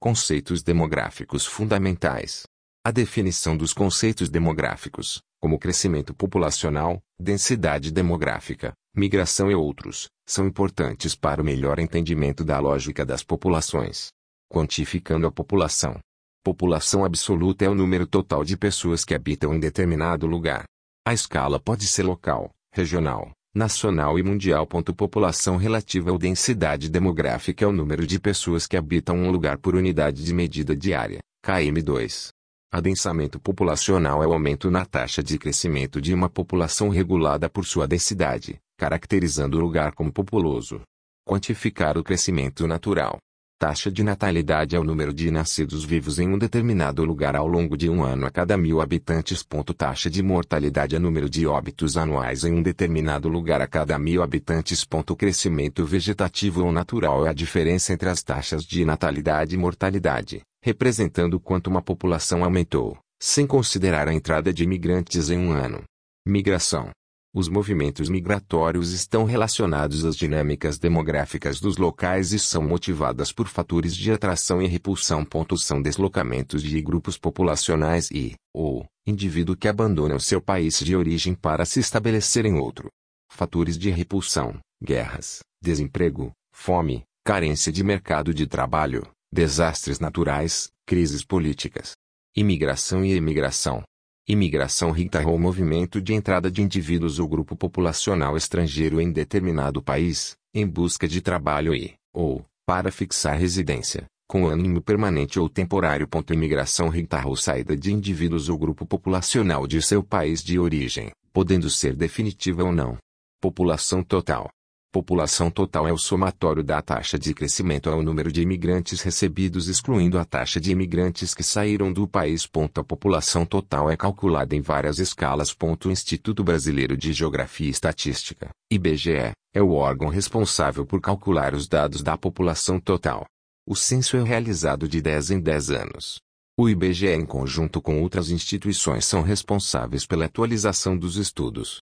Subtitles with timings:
[0.00, 2.44] conceitos demográficos fundamentais.
[2.82, 11.14] A definição dos conceitos demográficos, como crescimento populacional, densidade demográfica, migração e outros, são importantes
[11.14, 14.08] para o melhor entendimento da lógica das populações.
[14.50, 16.00] Quantificando a população.
[16.42, 20.64] População absoluta é o número total de pessoas que habitam em determinado lugar.
[21.06, 24.66] A escala pode ser local, regional, nacional e mundial.
[24.66, 29.74] População relativa ou densidade demográfica é o número de pessoas que habitam um lugar por
[29.74, 32.30] unidade de medida diária, km2.
[32.72, 37.86] Adensamento populacional é o aumento na taxa de crescimento de uma população regulada por sua
[37.86, 40.80] densidade, caracterizando o lugar como populoso.
[41.28, 43.18] Quantificar o crescimento natural.
[43.60, 47.76] Taxa de natalidade é o número de nascidos vivos em um determinado lugar ao longo
[47.76, 49.46] de um ano a cada mil habitantes.
[49.76, 53.98] Taxa de mortalidade é o número de óbitos anuais em um determinado lugar a cada
[53.98, 54.86] mil habitantes.
[55.18, 61.38] Crescimento vegetativo ou natural é a diferença entre as taxas de natalidade e mortalidade representando
[61.38, 65.82] quanto uma população aumentou, sem considerar a entrada de imigrantes em um ano.
[66.26, 66.90] Migração.
[67.32, 73.94] Os movimentos migratórios estão relacionados às dinâmicas demográficas dos locais e são motivadas por fatores
[73.94, 75.24] de atração e repulsão.
[75.56, 81.64] São deslocamentos de grupos populacionais e, ou, indivíduo que abandonam seu país de origem para
[81.64, 82.88] se estabelecer em outro.
[83.30, 91.92] Fatores de repulsão, guerras, desemprego, fome, carência de mercado de trabalho, desastres naturais, crises políticas,
[92.36, 93.84] imigração e emigração.
[94.32, 100.36] Imigração rita ou movimento de entrada de indivíduos ou grupo populacional estrangeiro em determinado país,
[100.54, 106.08] em busca de trabalho e, ou, para fixar residência, com ânimo permanente ou temporário.
[106.30, 111.68] Imigração rita ou saída de indivíduos ou grupo populacional de seu país de origem, podendo
[111.68, 112.98] ser definitiva ou não.
[113.40, 114.48] População total.
[114.92, 120.18] População total é o somatório da taxa de crescimento ao número de imigrantes recebidos excluindo
[120.18, 122.48] a taxa de imigrantes que saíram do país.
[122.74, 125.54] A população total é calculada em várias escalas.
[125.60, 131.68] O Instituto Brasileiro de Geografia e Estatística, IBGE, é o órgão responsável por calcular os
[131.68, 133.24] dados da população total.
[133.64, 136.18] O censo é realizado de 10 em 10 anos.
[136.58, 141.78] O IBGE em conjunto com outras instituições são responsáveis pela atualização dos estudos.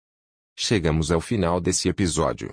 [0.57, 2.53] Chegamos ao final desse episódio.